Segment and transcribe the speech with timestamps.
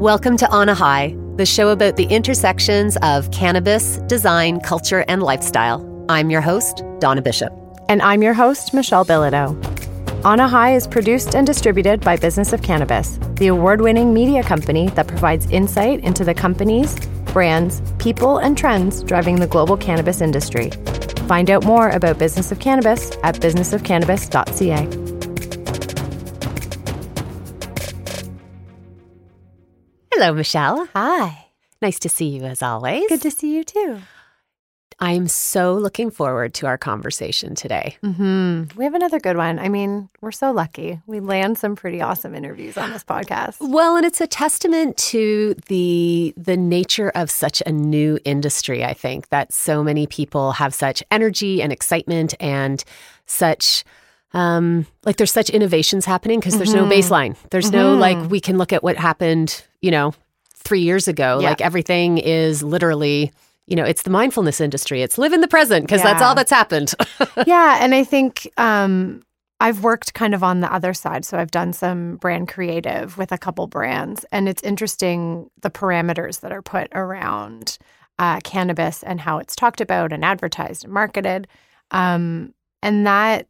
[0.00, 5.22] Welcome to On a High, the show about the intersections of cannabis, design, culture, and
[5.22, 6.04] lifestyle.
[6.10, 7.50] I'm your host, Donna Bishop.
[7.88, 9.56] And I'm your host, Michelle Bilodeau.
[10.22, 14.42] On a High is produced and distributed by Business of Cannabis, the award winning media
[14.42, 16.94] company that provides insight into the companies,
[17.32, 20.68] brands, people, and trends driving the global cannabis industry.
[21.26, 25.05] Find out more about Business of Cannabis at businessofcannabis.ca.
[30.18, 30.88] Hello, Michelle.
[30.94, 31.44] Hi.
[31.82, 33.06] Nice to see you as always.
[33.10, 33.98] Good to see you too.
[34.98, 37.98] I'm so looking forward to our conversation today.
[38.02, 38.78] Mm-hmm.
[38.78, 39.58] We have another good one.
[39.58, 41.02] I mean, we're so lucky.
[41.06, 43.56] We land some pretty awesome interviews on this podcast.
[43.60, 48.94] Well, and it's a testament to the the nature of such a new industry, I
[48.94, 52.82] think, that so many people have such energy and excitement and
[53.26, 53.84] such
[54.32, 56.88] um, like there's such innovations happening because there's Mm-hmm.
[56.88, 57.36] no baseline.
[57.50, 60.12] There's no like we can look at what happened, you know,
[60.52, 61.38] three years ago.
[61.40, 61.50] Yeah.
[61.50, 63.30] Like everything is literally,
[63.68, 65.00] you know, it's the mindfulness industry.
[65.00, 66.92] It's live in the present because that's all that's happened.
[67.46, 69.22] yeah, and I think um,
[69.60, 71.24] I've worked kind of on the other side.
[71.24, 76.40] So I've done some brand creative with a couple brands, and it's interesting the parameters
[76.40, 77.78] that are put around
[78.18, 81.46] uh, cannabis and how it's talked about and advertised and marketed.
[81.92, 83.46] Um, and that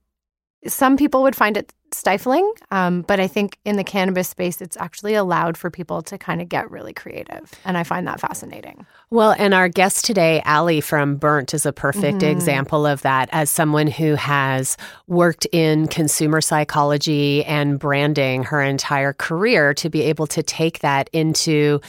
[0.67, 4.77] some people would find it stifling, um, but I think in the cannabis space, it's
[4.77, 8.84] actually allowed for people to kind of get really creative, and I find that fascinating.
[9.11, 12.31] Well, and our guest today, Ali from Burnt, is a perfect Mhm.
[12.31, 19.12] example of that as someone who has worked in consumer psychology and branding her entire
[19.12, 21.81] career to be able to take that into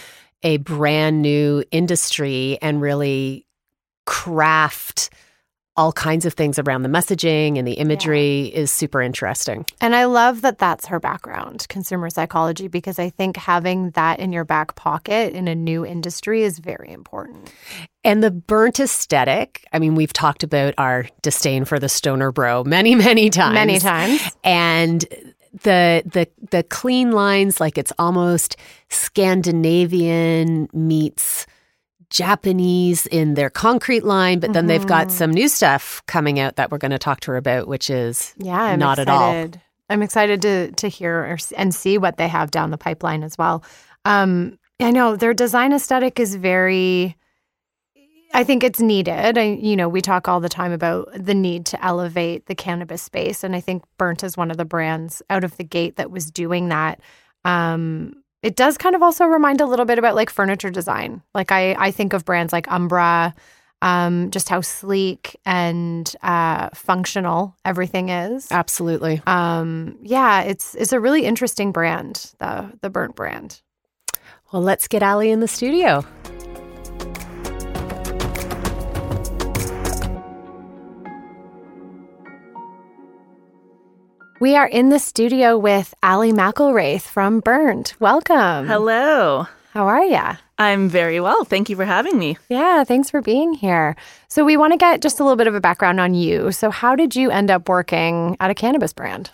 [0.44, 3.48] a brand new industry and really
[4.06, 5.10] craft
[5.78, 9.66] all kinds of things around the messaging and the imagery is super interesting.
[9.80, 14.32] And I love that that's her background, consumer psychology, because I think having that in
[14.32, 17.54] your back pocket in a new industry is very important.
[18.04, 22.64] And the burnt aesthetic, I mean, we've talked about our disdain for the stoner bro
[22.64, 23.54] many, many times.
[23.54, 24.22] Many times.
[24.44, 25.06] And
[25.64, 28.58] the the the clean lines, like it's almost
[28.90, 31.46] Scandinavian meets
[32.10, 35.12] Japanese in their concrete line, but then they've got Mhm.
[35.12, 38.34] some new stuff coming out that we're going to talk to her about, which is
[38.38, 39.32] Yeah, I'm Not at all.
[39.32, 39.62] excited.
[39.90, 43.38] I'm excited to to hear or, and see what they have down the pipeline as
[43.38, 43.64] well.
[44.06, 47.16] Um, I know their design aesthetic is very.
[48.34, 49.38] I think it's needed.
[49.38, 53.02] I, you know, we talk all the time about the need to elevate the cannabis
[53.02, 56.12] space, and I think Burnt is one of the brands out of the gate that
[56.12, 57.00] was doing that.
[57.46, 58.14] Um,
[58.48, 61.22] it does kind of also remind a little bit about like furniture design.
[61.36, 63.36] Like I, I think of brands like Umbra,
[63.82, 68.50] um, just how sleek and uh, functional everything is.
[68.50, 69.22] absolutely.
[69.28, 73.62] Um, yeah, it's it's a really interesting brand, the the Burnt brand.
[74.54, 76.06] Well, let's get Ali in the studio.
[84.40, 87.96] We are in the studio with Ali McElwraith from Burnt.
[88.00, 88.68] Welcome.
[88.68, 89.48] Hello.
[89.74, 90.36] How are ya?
[90.60, 91.44] I'm very well.
[91.44, 92.38] Thank you for having me.
[92.48, 93.96] Yeah, thanks for being here.
[94.28, 96.52] So we want to get just a little bit of a background on you.
[96.52, 99.32] So how did you end up working at a cannabis brand?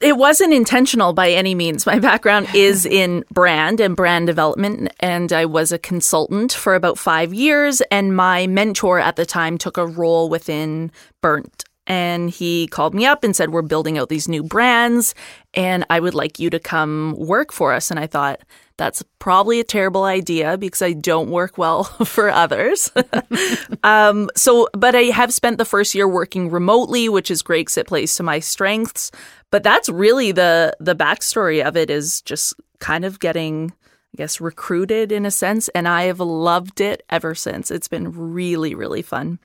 [0.00, 1.86] It wasn't intentional by any means.
[1.86, 6.98] My background is in brand and brand development, and I was a consultant for about
[6.98, 7.80] five years.
[7.92, 10.90] And my mentor at the time took a role within
[11.20, 11.64] Burnt.
[11.88, 15.14] And he called me up and said, We're building out these new brands,
[15.54, 17.90] and I would like you to come work for us.
[17.90, 18.42] And I thought,
[18.76, 22.92] that's probably a terrible idea because I don't work well for others.
[23.82, 27.76] um, so, but I have spent the first year working remotely, which is great 'cause
[27.76, 29.10] it plays to my strengths.
[29.50, 33.72] But that's really the the backstory of it is just kind of getting,
[34.14, 37.70] I guess, recruited in a sense, and I have loved it ever since.
[37.70, 39.40] It's been really, really fun.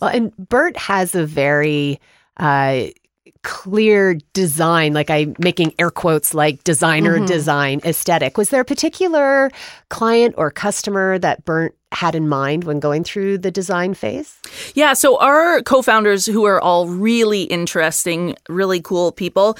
[0.00, 2.00] Well, and Burnt has a very
[2.36, 2.86] uh,
[3.42, 7.26] clear design, like I'm making air quotes, like designer Mhm.
[7.26, 8.36] design aesthetic.
[8.36, 9.50] Was there a particular
[9.88, 14.36] client or customer that Burnt had in mind when going through the design phase?
[14.74, 19.56] Yeah, so our co-founders who are all really interesting, really cool people,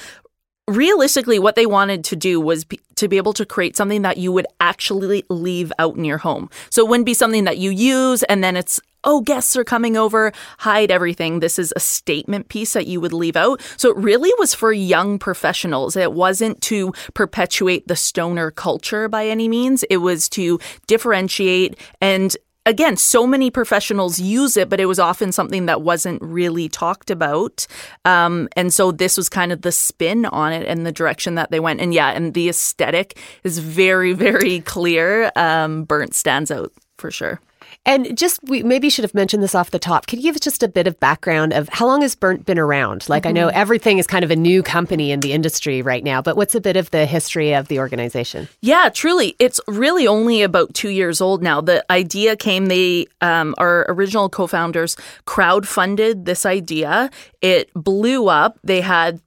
[0.67, 4.17] realistically what they wanted to do was be, to be able to create something that
[4.17, 6.49] you would actually leave out in your home.
[6.69, 9.97] So it wouldn't be something that you use and then it's oh guests are coming
[9.97, 11.39] over, hide everything.
[11.39, 13.61] This is a statement piece that you would leave out.
[13.77, 15.95] So it really was for young professionals.
[15.95, 19.83] It wasn't to perpetuate the stoner culture by any means.
[19.83, 25.31] It was to differentiate and again, so many professionals use it, but it was often
[25.31, 27.65] something that wasn't really talked about.
[28.05, 31.51] Um, and so this was kind of the spin on it and the direction that
[31.51, 31.81] they went.
[31.81, 35.31] And yeah, and the aesthetic is very, very clear.
[35.35, 37.39] Um, burnt stands out for sure.
[37.85, 40.05] And just we maybe should have mentioned this off the top.
[40.05, 42.59] Could you give us just a bit of background of how long has Burnt been
[42.59, 43.09] around?
[43.09, 43.29] Like mm-hmm.
[43.29, 43.57] I know mm-hmm.
[43.57, 46.61] everything is kind of a new company in the industry right now, but what's a
[46.61, 48.47] bit of the history of the organization?
[48.61, 51.59] Yeah, truly, it's really only about two years old now.
[51.59, 52.67] The idea came.
[52.67, 54.95] They um, our original co-founders
[55.25, 57.09] crowd-funded this idea.
[57.41, 58.59] It blew up.
[58.63, 59.21] They had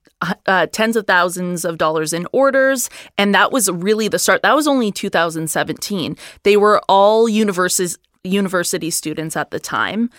[0.47, 2.91] uh, tens of thousands of dollars in orders.
[3.19, 4.43] And that was really the start.
[4.43, 6.17] That was only 2017.
[6.43, 10.11] They were all universities, university students at the time.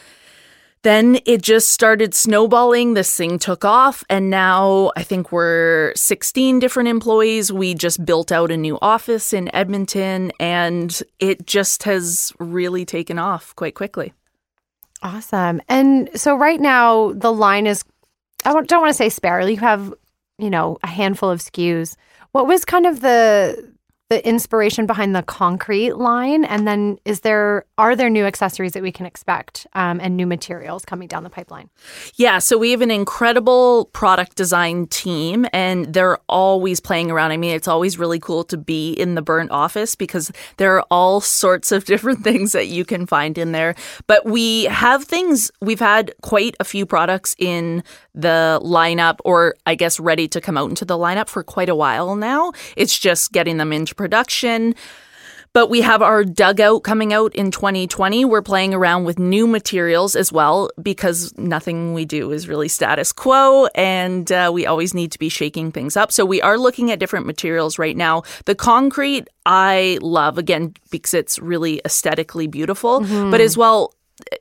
[0.83, 2.93] Then it just started snowballing.
[2.93, 7.51] This thing took off, and now I think we're 16 different employees.
[7.51, 13.17] We just built out a new office in Edmonton, and it just has really taken
[13.17, 14.13] off quite quickly.
[15.01, 15.59] Awesome.
[15.67, 17.83] And so, right now, the line is
[18.45, 19.41] I don't, don't want to say spare.
[19.41, 19.93] You have,
[20.37, 21.95] you know, a handful of SKUs.
[22.31, 23.74] What was kind of the
[24.09, 26.45] the inspiration behind the concrete line?
[26.45, 30.27] And then is there are there new accessories that we can expect um, and new
[30.27, 31.69] materials coming down the pipeline?
[32.15, 37.31] Yeah so we have an incredible product design team and they're always playing around.
[37.31, 40.85] I mean it's always really cool to be in the burnt office because there are
[40.91, 43.73] all sorts of different things that you can find in there.
[44.05, 49.75] But we have things we've had quite a few products in the lineup or i
[49.75, 52.51] guess ready to come out into the lineup for quite a while now.
[52.77, 54.75] It's just getting them into production.
[55.55, 58.25] But we have our dugout coming out in 2020.
[58.25, 63.13] We're playing around with new materials as well because nothing we do is really status
[63.13, 66.11] quo and uh, we always need to be shaking things up.
[66.11, 68.23] So we are looking at different materials right now.
[68.43, 73.31] The concrete I love again because it's really aesthetically beautiful, mm-hmm.
[73.31, 73.93] but as well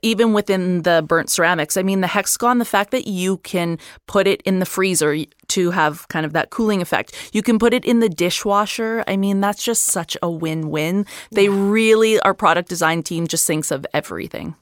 [0.02, 4.26] even within the burnt ceramics, I mean, the hexagon, the fact that you can put
[4.26, 5.16] it in the freezer
[5.54, 9.04] to have kind of that cooling effect, you can put it in the dishwasher.
[9.06, 11.06] I mean, that's just such a win win.
[11.30, 14.54] They really, our product design team just thinks of everything.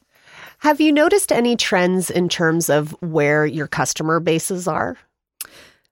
[0.58, 4.96] Have you noticed any trends in terms of where your customer bases are?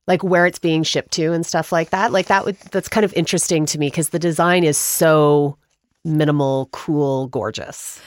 [0.06, 2.12] Like where it's being shipped to and stuff like that?
[2.12, 5.56] Like that would, that's kind of interesting to me because the design is so
[6.04, 8.00] minimal, cool, gorgeous.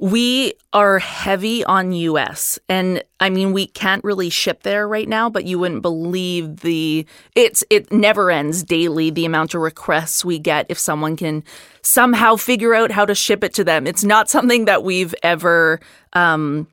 [0.00, 2.56] We are heavy on US.
[2.68, 7.04] And I mean, we can't really ship there right now, but you wouldn't believe the
[7.34, 11.42] it's it never ends daily the amount of requests we get if someone can
[11.82, 13.88] somehow figure out how to ship it to them.
[13.88, 15.80] It's not something that we've ever
[16.12, 16.68] um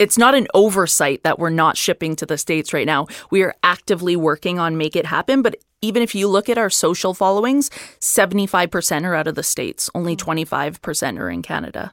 [0.00, 3.06] it's not an oversight that we're not shipping to the states right now.
[3.30, 6.70] We are actively working on make it happen, but even if you look at our
[6.70, 9.88] social followings, 75% are out of the states.
[9.94, 11.92] Only 25% are in Canada.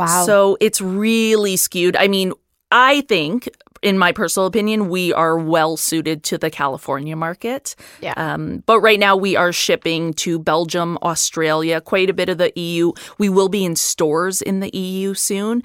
[0.00, 0.26] Wow.
[0.26, 1.96] So it's really skewed.
[1.96, 2.32] I mean,
[2.72, 3.48] I think,
[3.82, 7.74] in my personal opinion, we are well suited to the California market.
[8.00, 8.14] Yeah.
[8.16, 12.52] Um, but right now, we are shipping to Belgium, Australia, quite a bit of the
[12.58, 12.92] EU.
[13.18, 15.62] We will be in stores in the EU soon.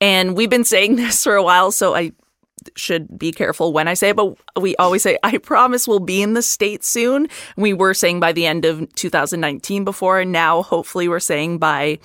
[0.00, 2.12] And we've been saying this for a while, so I
[2.74, 6.22] should be careful when I say it, but we always say, I promise we'll be
[6.22, 7.28] in the States soon.
[7.56, 11.98] We were saying by the end of 2019 before, and now hopefully we're saying by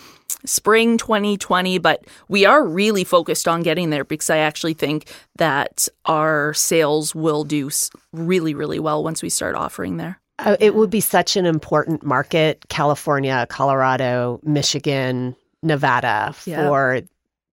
[0.45, 5.87] spring 2020, but we are really focused on getting there because I actually think that
[6.05, 7.69] our sales will do
[8.13, 10.19] really, really well once we start offering there.
[10.39, 16.67] Uh, it would be such an important market, California, Colorado, Michigan, Nevada, yeah.
[16.67, 17.01] for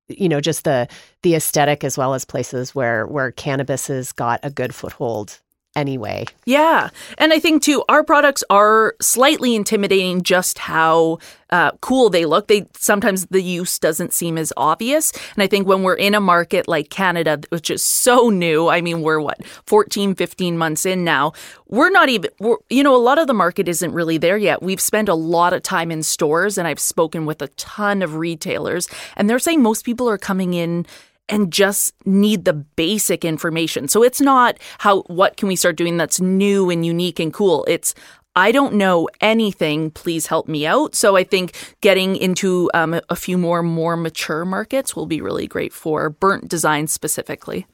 [0.08, 0.88] you know just the
[1.22, 5.38] the aesthetic as well as places where where cannabis has got a good foothold
[5.78, 6.26] anyway.
[6.44, 6.90] Yeah.
[7.18, 11.18] And I think too, our products are slightly intimidating just how
[11.50, 12.48] uh, cool they look.
[12.48, 15.12] They sometimes the use doesn't seem as obvious.
[15.34, 18.80] And I think when we're in a market like Canada, which is so new, I
[18.80, 21.32] mean, we're what, 14, 15 months in now,
[21.68, 24.62] we're not even, we're, you know, a lot of the market isn't really there yet.
[24.62, 28.16] We've spent a lot of time in stores and I've spoken with a ton of
[28.16, 30.86] retailers and they're saying most people are coming in
[31.28, 33.88] and just need the basic information.
[33.88, 37.64] So it's not how what can we start doing that's new and unique and cool.
[37.68, 37.94] It's
[38.36, 39.90] I don't know anything.
[39.90, 40.94] Please help me out.
[40.94, 45.48] So I think getting into um, a few more more mature markets will be really
[45.48, 47.66] great for burnt design specifically.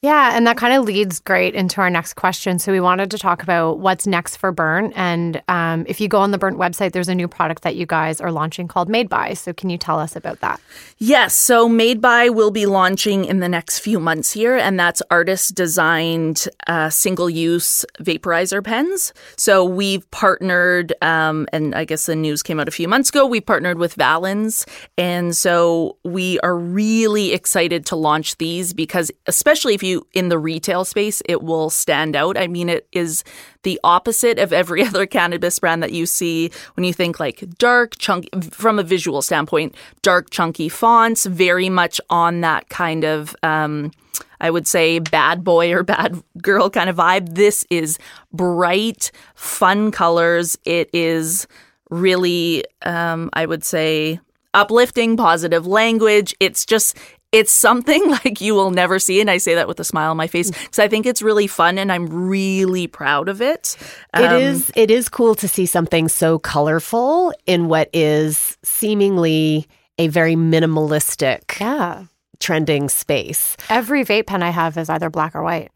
[0.00, 2.60] Yeah, and that kind of leads great into our next question.
[2.60, 6.20] So we wanted to talk about what's next for Burnt, and um, if you go
[6.20, 9.08] on the Burnt website, there's a new product that you guys are launching called Made
[9.08, 9.34] by.
[9.34, 10.60] So can you tell us about that?
[10.98, 15.02] Yes, so Made by will be launching in the next few months here, and that's
[15.10, 19.12] artist designed uh, single use vaporizer pens.
[19.36, 23.26] So we've partnered, um, and I guess the news came out a few months ago.
[23.26, 24.64] We partnered with Valens,
[24.96, 30.28] and so we are really excited to launch these because, especially if you you in
[30.28, 32.36] the retail space, it will stand out.
[32.36, 33.24] I mean, it is
[33.62, 37.98] the opposite of every other cannabis brand that you see when you think like dark,
[37.98, 43.34] chunky, from a visual standpoint, dark, chunky fonts, very much on that kind of.
[43.42, 43.92] Um,
[44.40, 47.34] I would say bad boy or bad girl kind of vibe.
[47.34, 47.98] This is
[48.32, 50.56] bright, fun colors.
[50.64, 51.46] It is
[51.90, 54.20] really, um, I would say,
[54.54, 56.34] uplifting, positive language.
[56.40, 56.96] It's just,
[57.32, 59.20] it's something like you will never see.
[59.20, 61.46] And I say that with a smile on my face because I think it's really
[61.46, 63.76] fun and I'm really proud of it.
[64.14, 69.66] Um, it is it is cool to see something so colorful in what is seemingly
[69.98, 72.04] a very minimalistic yeah.
[72.38, 73.56] trending space.
[73.68, 75.70] Every vape pen I have is either black or white.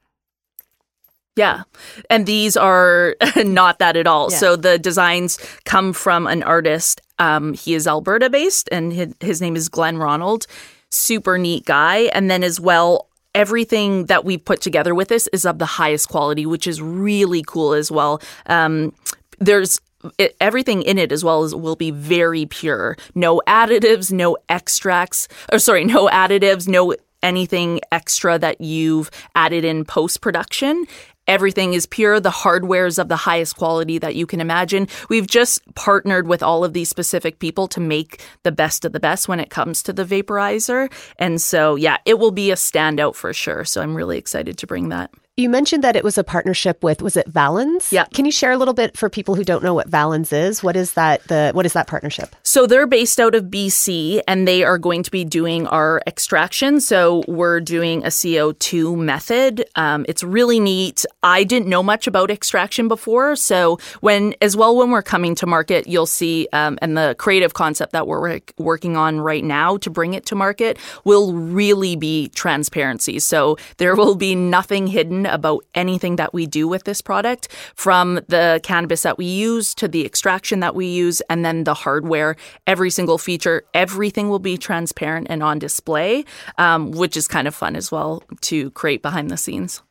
[1.34, 1.62] Yeah.
[2.10, 4.30] And these are not that at all.
[4.30, 4.36] Yeah.
[4.36, 7.00] So the designs come from an artist.
[7.18, 10.46] Um, he is Alberta based and his, his name is Glenn Ronald
[10.92, 12.10] super neat guy.
[12.12, 16.08] And then as well, everything that we put together with this is of the highest
[16.08, 18.20] quality, which is really cool as well.
[18.46, 18.94] Um,
[19.38, 19.80] there's
[20.18, 22.96] it, everything in it as well as will be very pure.
[23.14, 29.84] No additives, no extracts, or sorry, no additives, no anything extra that you've added in
[29.84, 30.86] post production.
[31.32, 32.20] Everything is pure.
[32.20, 34.86] The hardware is of the highest quality that you can imagine.
[35.08, 39.00] We've just partnered with all of these specific people to make the best of the
[39.00, 40.92] best when it comes to the vaporizer.
[41.18, 43.64] And so, yeah, it will be a standout for sure.
[43.64, 45.10] So I'm really excited to bring that.
[45.38, 47.90] You mentioned that it was a partnership with was it Valens?
[47.90, 48.04] Yeah.
[48.12, 50.62] Can you share a little bit for people who don't know what Valens is?
[50.62, 52.36] What is that the what is that partnership?
[52.42, 56.82] So they're based out of BC and they are going to be doing our extraction.
[56.82, 59.64] So we're doing a CO2 method.
[59.74, 61.06] Um, it's really neat.
[61.22, 65.46] I didn't know much about extraction before, so when as well when we're coming to
[65.46, 69.88] market, you'll see um, and the creative concept that we're working on right now to
[69.88, 73.18] bring it to market will really be transparency.
[73.18, 78.20] So there will be nothing hidden about anything that we do with this product, from
[78.28, 82.36] the cannabis that we use to the extraction that we use, and then the hardware.
[82.66, 86.24] Every single feature, everything will be transparent and on display,
[86.58, 89.82] um, which is kind of fun as well to create behind the scenes.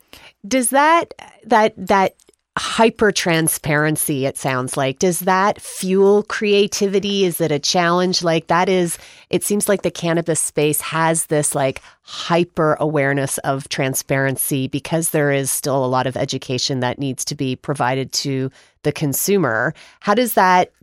[0.48, 1.14] Does that
[1.46, 2.16] that that
[2.58, 5.00] hyper transparency it sounds like.
[5.00, 7.24] Does that fuel creativity?
[7.24, 8.24] Is it a challenge?
[8.24, 8.98] Like that is
[9.30, 15.32] it seems like the cannabis space has this like hyper awareness of transparency because there
[15.32, 18.52] is still a lot of education that needs to be provided to
[18.84, 19.74] the consumer.
[20.02, 20.74] How does that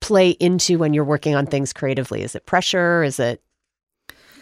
[0.00, 2.22] play into when you're working on things creatively?
[2.22, 3.02] Is it pressure?
[3.02, 3.42] Is it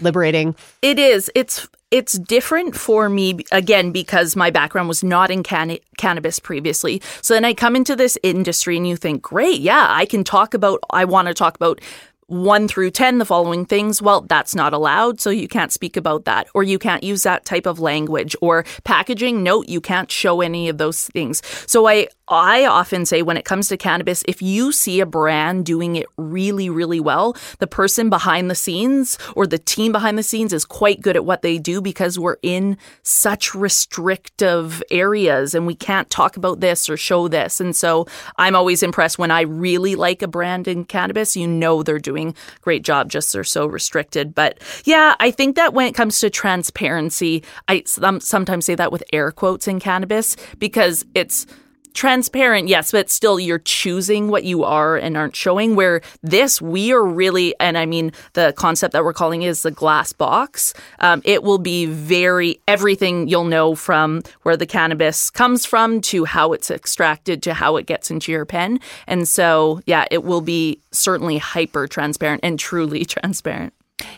[0.00, 0.54] liberating?
[0.82, 1.30] It is.
[1.34, 7.00] It's it's different for me again because my background was not in can- cannabis previously.
[7.22, 10.54] So then I come into this industry and you think, great, yeah, I can talk
[10.54, 11.80] about, I want to talk about
[12.26, 16.24] 1 through 10 the following things well that's not allowed so you can't speak about
[16.24, 20.40] that or you can't use that type of language or packaging note you can't show
[20.40, 24.40] any of those things so i I often say when it comes to cannabis, if
[24.40, 29.46] you see a brand doing it really, really well, the person behind the scenes or
[29.46, 32.78] the team behind the scenes is quite good at what they do because we're in
[33.02, 37.60] such restrictive areas and we can't talk about this or show this.
[37.60, 38.06] And so
[38.38, 42.13] I'm always impressed when I really like a brand in cannabis, you know they're doing
[42.22, 44.34] a great job, just they're so restricted.
[44.34, 49.02] But yeah, I think that when it comes to transparency, I sometimes say that with
[49.12, 51.46] air quotes in cannabis because it's
[51.94, 55.74] transparent, yes, but still you're choosing what you are and aren't showing.
[55.76, 59.70] Where this, we are really, and I mean, the concept that we're calling is the
[59.70, 60.74] glass box.
[60.98, 66.24] Um, it will be very, everything you'll know from where the cannabis comes from to
[66.24, 68.80] how it's extracted to how it gets into your pen.
[69.06, 73.72] And so, yeah, it will be certainly hyper transparent and truly transparent.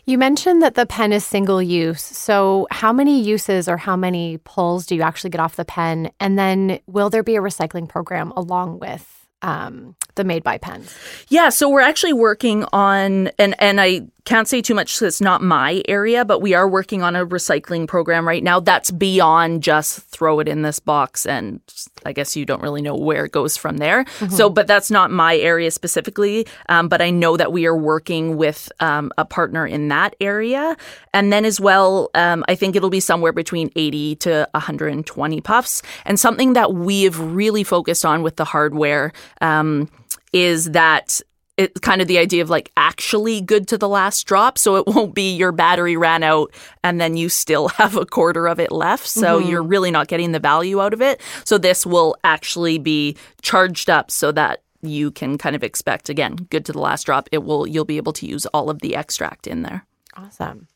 [0.04, 2.02] You mentioned that the pen is single use.
[2.02, 6.10] So, how many uses or how many pulls do you actually get off the pen?
[6.20, 10.94] And then, will there be a recycling program along with um, the made by pens?
[11.28, 15.20] Yeah, so we're actually working on and and I can't say too much because it's
[15.20, 19.62] not my area, but we are working on a recycling program right now that's beyond
[19.62, 21.60] just throw it in this box and
[22.04, 24.04] I guess you don't really know where it goes from there.
[24.04, 24.34] Mm-hmm.
[24.34, 26.46] So, but that's not my area specifically.
[26.68, 30.76] Um, but I know that we are working with um, a partner in that area.
[31.14, 35.82] And then as well, um, I think it'll be somewhere between 80 to 120 puffs.
[36.04, 39.88] And something that we have really focused on with the hardware um,
[40.32, 41.20] is that
[41.56, 44.58] it's kind of the idea of like actually good to the last drop.
[44.58, 46.52] So it won't be your battery ran out
[46.84, 49.06] and then you still have a quarter of it left.
[49.06, 49.50] So mm-hmm.
[49.50, 51.20] you're really not getting the value out of it.
[51.44, 56.36] So this will actually be charged up so that you can kind of expect again
[56.50, 57.28] good to the last drop.
[57.32, 59.86] It will you'll be able to use all of the extract in there.
[60.14, 60.68] Awesome.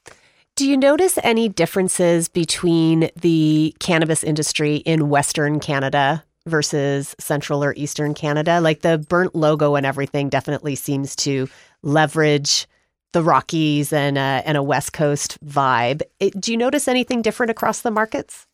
[0.56, 7.72] Do you notice any differences between the cannabis industry in Western Canada versus central or
[7.76, 8.60] eastern Canada.
[8.60, 11.48] Like the burnt logo and everything definitely seems to
[11.82, 12.66] leverage
[13.12, 16.02] the Rockies and a, and a West Coast vibe.
[16.20, 18.46] It, do you notice anything different across the markets?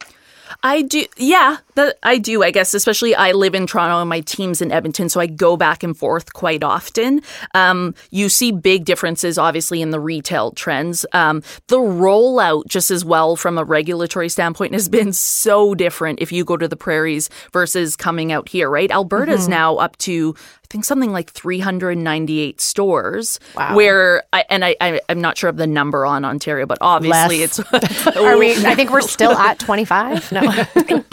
[0.62, 2.42] I do, yeah, that I do.
[2.42, 5.56] I guess, especially I live in Toronto and my team's in Edmonton, so I go
[5.56, 7.22] back and forth quite often.
[7.54, 11.06] Um, you see big differences, obviously, in the retail trends.
[11.12, 16.32] Um, the rollout, just as well from a regulatory standpoint, has been so different if
[16.32, 18.68] you go to the prairies versus coming out here.
[18.70, 19.50] Right, Alberta's mm-hmm.
[19.50, 20.34] now up to
[20.65, 23.40] I think something like 398 stores.
[23.54, 23.74] Wow.
[23.74, 27.40] Where I, and I, I am not sure of the number on Ontario, but obviously
[27.40, 27.58] Less.
[27.58, 28.06] it's.
[28.16, 28.52] Are we?
[28.66, 30.32] I think we're still at 25.
[30.32, 30.42] No,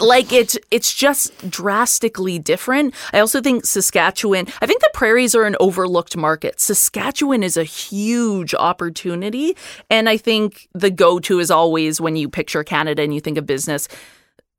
[0.00, 2.94] like it's it's just drastically different.
[3.14, 4.48] I also think Saskatchewan.
[4.60, 6.60] I think the prairies are an overlooked market.
[6.60, 9.56] Saskatchewan is a huge opportunity,
[9.88, 13.46] and I think the go-to is always when you picture Canada and you think of
[13.46, 13.88] business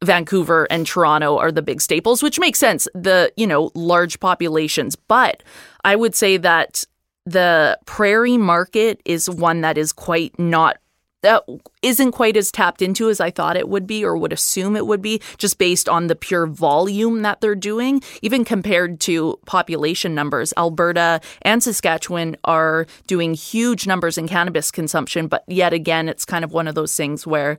[0.04, 2.88] Vancouver and Toronto are the big staples, which makes sense.
[2.94, 4.96] The, you know, large populations.
[4.96, 5.44] But
[5.84, 6.84] I would say that
[7.26, 10.78] the prairie market is one that is quite not
[11.26, 11.44] that
[11.82, 14.86] isn't quite as tapped into as I thought it would be or would assume it
[14.86, 18.04] would be, just based on the pure volume that they're doing.
[18.22, 25.26] Even compared to population numbers, Alberta and Saskatchewan are doing huge numbers in cannabis consumption,
[25.26, 27.58] but yet again, it's kind of one of those things where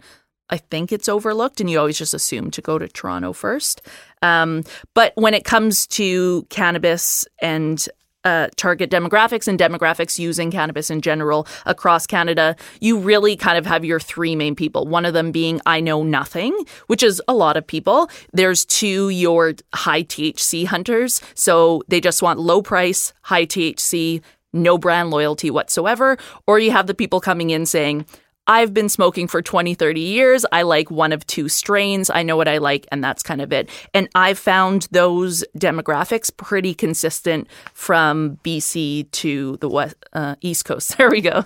[0.51, 3.83] I think it's overlooked, and you always just assume to go to Toronto first.
[4.23, 7.87] Um, but when it comes to cannabis and
[8.27, 13.65] uh, target demographics and demographics using cannabis in general across Canada, you really kind of
[13.65, 14.85] have your three main people.
[14.85, 16.53] One of them being I know nothing,
[16.89, 18.11] which is a lot of people.
[18.33, 21.21] There's two, your high THC hunters.
[21.35, 24.23] So they just want low price, high THC,
[24.53, 26.19] no brand loyalty whatsoever.
[26.49, 28.07] Or you have the people coming in saying,
[28.47, 30.47] I've been smoking for 20, 30 years.
[30.53, 32.11] I like one of two strains.
[32.11, 33.69] I know what I like, and that's kind of it.
[33.93, 40.97] And I've found those demographics pretty consistent from BC to the west, uh, East Coast.
[41.07, 41.45] There we go.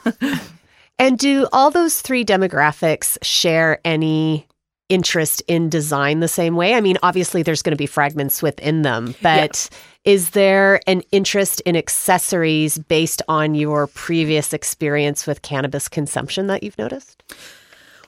[0.98, 4.46] and do all those three demographics share any
[4.90, 6.74] interest in design the same way?
[6.74, 9.70] I mean, obviously, there's going to be fragments within them, but.
[9.72, 16.46] Yeah is there an interest in accessories based on your previous experience with cannabis consumption
[16.46, 17.22] that you've noticed?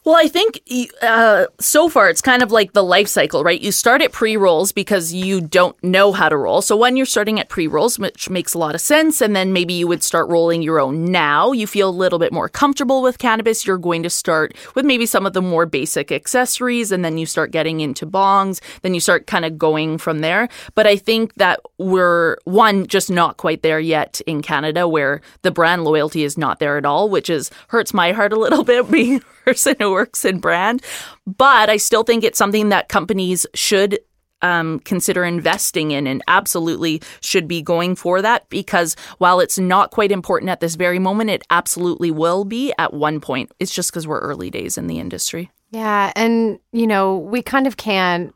[0.05, 0.61] Well, I think
[1.01, 3.61] uh, so far it's kind of like the life cycle, right?
[3.61, 6.61] You start at pre rolls because you don't know how to roll.
[6.61, 9.53] So when you're starting at pre rolls, which makes a lot of sense, and then
[9.53, 13.01] maybe you would start rolling your own now, you feel a little bit more comfortable
[13.01, 13.65] with cannabis.
[13.65, 17.25] You're going to start with maybe some of the more basic accessories, and then you
[17.25, 18.61] start getting into bongs.
[18.81, 20.49] Then you start kind of going from there.
[20.75, 25.53] But I think that we're one just not quite there yet in Canada, where the
[25.53, 28.91] brand loyalty is not there at all, which is hurts my heart a little bit
[28.91, 30.83] being person who works in brand.
[31.27, 33.99] But I still think it's something that companies should
[34.43, 39.93] um, consider investing in and absolutely should be going for that because while it's not
[39.93, 43.53] quite important at this very moment, it absolutely will be at one point.
[43.61, 45.51] It's just because we're early days in the industry.
[45.71, 46.13] Yeah.
[46.17, 48.35] And, you know, we kind of can't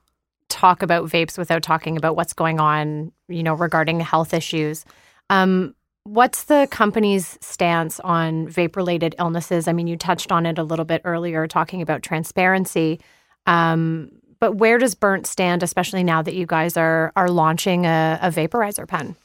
[0.49, 4.85] talk about vapes without talking about what's going on, you know, regarding health issues.
[5.29, 5.75] Um,
[6.07, 9.67] What's the company's stance on vape related illnesses?
[9.67, 13.01] I mean, you touched on it a little bit earlier, talking about transparency.
[13.47, 18.21] Um, but where does Burnt stand, especially now that you guys are are launching a,
[18.23, 19.17] a vaporizer pen?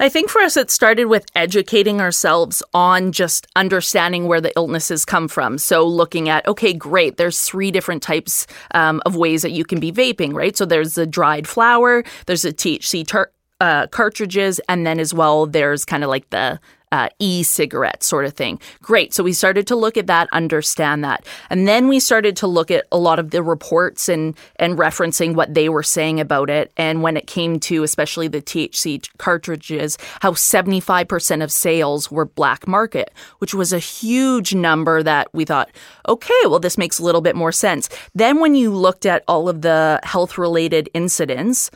[0.00, 5.04] I think for us, it started with educating ourselves on just understanding where the illnesses
[5.04, 5.58] come from.
[5.58, 9.80] So looking at, okay, great, there's three different types um, of ways that you can
[9.80, 10.56] be vaping, right?
[10.56, 15.46] So there's the dried flower, there's a THC tar- uh, cartridges, and then as well,
[15.46, 16.60] there's kind of like the
[16.92, 18.60] uh, e cigarette sort of thing.
[18.80, 19.12] Great.
[19.12, 21.26] So we started to look at that, understand that.
[21.50, 25.34] And then we started to look at a lot of the reports and, and referencing
[25.34, 26.72] what they were saying about it.
[26.76, 32.68] And when it came to especially the THC cartridges, how 75% of sales were black
[32.68, 35.70] market, which was a huge number that we thought,
[36.08, 37.88] okay, well, this makes a little bit more sense.
[38.14, 41.70] Then when you looked at all of the health related incidents,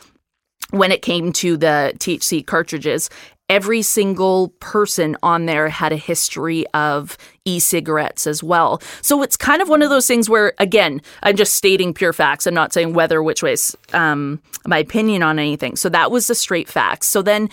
[0.71, 3.11] when it came to the THC cartridges,
[3.49, 8.81] every single person on there had a history of e-cigarettes as well.
[9.03, 12.47] So it's kind of one of those things where, again, I'm just stating pure facts.
[12.47, 15.75] I'm not saying whether which ways um, my opinion on anything.
[15.75, 17.09] So that was the straight facts.
[17.09, 17.51] So then.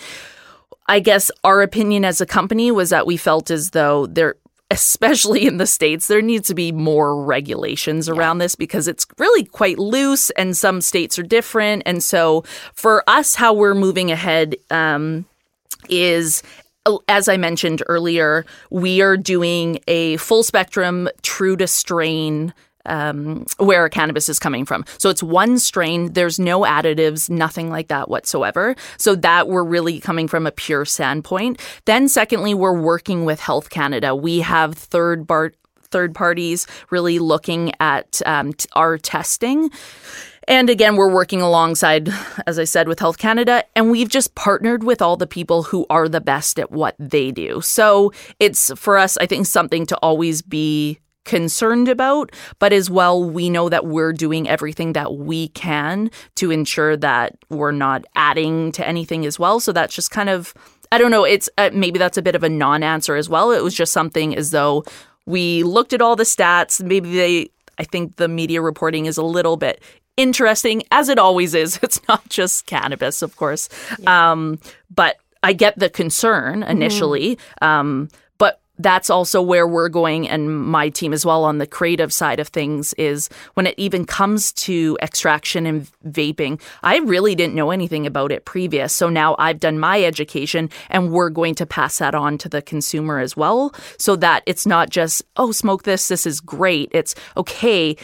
[0.90, 4.36] I guess our opinion as a company was that we felt as though there
[4.70, 8.44] especially in the states there needs to be more regulations around yeah.
[8.44, 12.42] this because it's really quite loose and some states are different and so
[12.74, 15.24] for us how we're moving ahead um,
[15.88, 16.42] is
[17.06, 22.54] as I mentioned earlier, we are doing a full spectrum, true to strain
[22.88, 24.84] um, where cannabis is coming from.
[24.98, 26.12] So it's one strain.
[26.12, 28.74] There's no additives, nothing like that whatsoever.
[28.96, 31.60] So that we're really coming from a pure standpoint.
[31.84, 34.14] Then, secondly, we're working with Health Canada.
[34.14, 35.52] We have third bar-
[35.90, 39.70] third parties really looking at um, t- our testing.
[40.46, 42.08] And again, we're working alongside,
[42.46, 45.84] as I said, with Health Canada, and we've just partnered with all the people who
[45.90, 47.60] are the best at what they do.
[47.60, 53.22] So it's for us, I think, something to always be concerned about, but as well,
[53.22, 58.72] we know that we're doing everything that we can to ensure that we're not adding
[58.72, 59.60] to anything as well.
[59.60, 60.54] So that's just kind of,
[60.90, 63.52] I don't know, it's uh, maybe that's a bit of a non answer as well.
[63.52, 64.84] It was just something as though
[65.26, 69.22] we looked at all the stats, maybe they, I think the media reporting is a
[69.22, 69.82] little bit
[70.16, 71.78] interesting, as it always is.
[71.82, 73.68] It's not just cannabis, of course.
[73.98, 74.32] Yeah.
[74.32, 74.58] Um,
[74.94, 77.36] but I get the concern initially.
[77.36, 77.64] Mm-hmm.
[77.64, 78.08] Um,
[78.78, 82.48] that's also where we're going and my team as well on the creative side of
[82.48, 88.06] things is when it even comes to extraction and vaping i really didn't know anything
[88.06, 92.14] about it previous so now i've done my education and we're going to pass that
[92.14, 96.26] on to the consumer as well so that it's not just oh smoke this this
[96.26, 97.96] is great it's okay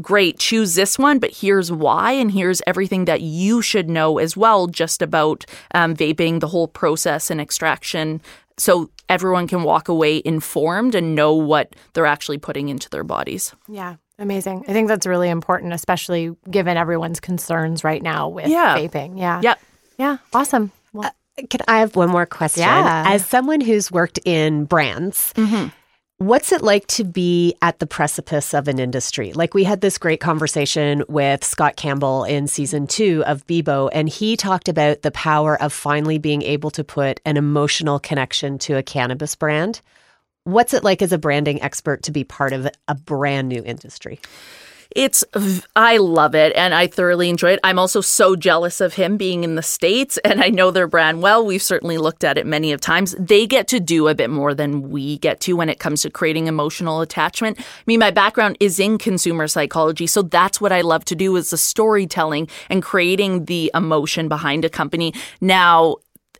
[0.00, 4.36] great, choose this one, but here's why, and here's everything that you should know as
[4.36, 8.20] well, just about um, vaping, the whole process and extraction.
[8.58, 13.54] So everyone can walk away informed and know what they're actually putting into their bodies.
[13.68, 13.96] Yeah.
[14.18, 14.64] Amazing.
[14.66, 18.76] I think that's really important, especially given everyone's concerns right now with yeah.
[18.76, 19.18] vaping.
[19.18, 19.40] Yeah.
[19.42, 19.60] Yep.
[19.98, 20.18] Yeah.
[20.32, 20.72] Awesome.
[20.94, 22.62] Well, uh, can I have one more question?
[22.62, 23.04] Yeah.
[23.06, 25.68] As someone who's worked in brands, mm-hmm.
[26.18, 29.34] What's it like to be at the precipice of an industry?
[29.34, 34.08] Like we had this great conversation with Scott Campbell in season two of Beboe, and
[34.08, 38.78] he talked about the power of finally being able to put an emotional connection to
[38.78, 39.82] a cannabis brand.
[40.44, 44.18] What's it like as a branding expert to be part of a brand new industry?
[44.96, 45.22] It's,
[45.76, 47.60] I love it and I thoroughly enjoy it.
[47.62, 51.20] I'm also so jealous of him being in the States and I know their brand
[51.20, 51.44] well.
[51.44, 53.14] We've certainly looked at it many of times.
[53.18, 56.10] They get to do a bit more than we get to when it comes to
[56.10, 57.60] creating emotional attachment.
[57.60, 61.36] I mean, my background is in consumer psychology, so that's what I love to do
[61.36, 65.12] is the storytelling and creating the emotion behind a company.
[65.42, 65.96] Now,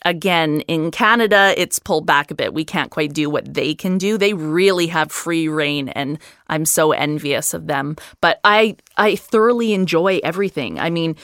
[0.06, 2.54] again, in Canada, it's pulled back a bit.
[2.54, 4.16] We can't quite do what they can do.
[4.16, 7.96] They really have free reign, and I'm so envious of them.
[8.20, 10.78] But I, I thoroughly enjoy everything.
[10.78, 11.16] I mean,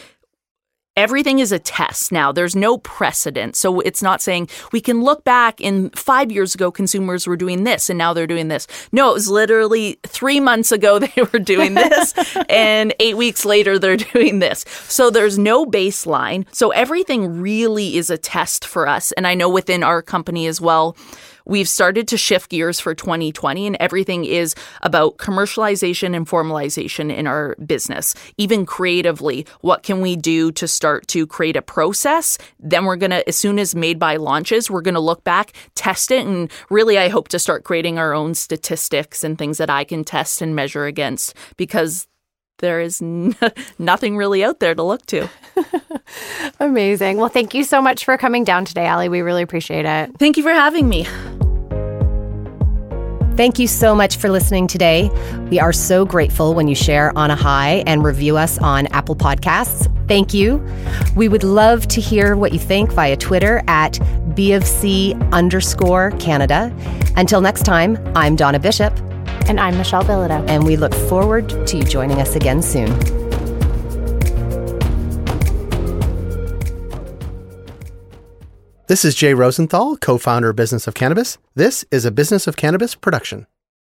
[0.95, 2.33] Everything is a test now.
[2.33, 3.57] There's no precedent.
[3.57, 7.65] So it's not saying we can look back in five years ago, consumers were doing
[7.65, 8.67] this and now they're doing this.
[8.93, 12.13] No, it was literally three months ago they were doing this
[12.51, 14.67] and eight weeks later they're doing this.
[14.69, 16.45] So there's no baseline.
[16.55, 19.13] So everything really is a test for us.
[19.13, 20.95] And I know within our company as well,
[21.45, 27.27] We've started to shift gears for 2020, and everything is about commercialization and formalization in
[27.27, 28.15] our business.
[28.39, 32.39] Even creatively, what can we do to start to create a process?
[32.61, 35.53] Then we're going to, as soon as made by launches, we're going to look back,
[35.75, 39.71] test it, and really, I hope to start creating our own statistics and things that
[39.71, 42.07] I can test and measure against because
[42.63, 43.37] there is n-
[43.79, 45.29] nothing really out there to look to.
[46.61, 47.19] Amazing.
[47.19, 49.11] Well, thank you so much for coming down today, Ali.
[49.11, 50.19] We really appreciate it.
[50.19, 51.07] Thank you for having me.
[53.37, 55.11] Thank you so much for listening today.
[55.51, 59.17] We are so grateful when you share on a high and review us on Apple
[59.17, 59.89] Podcasts.
[60.07, 60.65] Thank you.
[61.17, 63.95] We would love to hear what you think via Twitter at
[64.35, 66.75] BFC underscore Canada.
[67.17, 68.99] Until next time, I'm Donna Bishop.
[69.47, 70.49] And I'm Michelle Bilodeau.
[70.49, 72.91] And we look forward to you joining us again soon.
[78.89, 81.39] This is Jay Rosenthal, co founder of Business of Cannabis.
[81.55, 83.47] This is a Business of Cannabis production.